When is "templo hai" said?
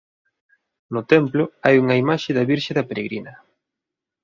1.13-1.75